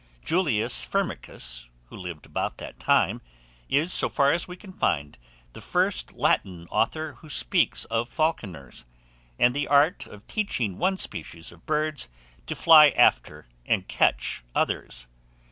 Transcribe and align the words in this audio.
Julius 0.25 0.83
Firmicus, 0.83 1.69
who 1.89 1.95
lived 1.95 2.25
about 2.25 2.57
that 2.57 2.79
time, 2.79 3.21
is, 3.69 3.93
so 3.93 4.09
far 4.09 4.31
as 4.31 4.47
we 4.47 4.55
can 4.55 4.73
find, 4.73 5.15
the 5.53 5.61
first 5.61 6.13
Latin 6.13 6.65
author 6.71 7.13
who 7.19 7.29
speaks 7.29 7.85
of 7.85 8.09
falconers, 8.09 8.85
and 9.37 9.53
the 9.53 9.67
art 9.67 10.07
of 10.07 10.25
teaching 10.25 10.79
one 10.79 10.97
species 10.97 11.51
of 11.51 11.67
birds 11.67 12.09
to 12.47 12.55
fly 12.55 12.89
after 12.97 13.47
and 13.63 13.87
catch 13.87 14.43
others. 14.55 15.05